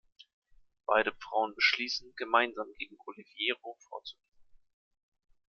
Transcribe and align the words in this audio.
Beide 0.87 1.13
Frauen 1.19 1.53
beschließen, 1.53 2.15
gemeinsam 2.15 2.65
gegen 2.79 2.97
Oliviero 3.05 3.77
vorzugehen. 3.87 4.41